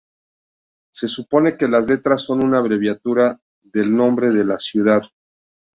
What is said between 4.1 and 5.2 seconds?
de la ciudad.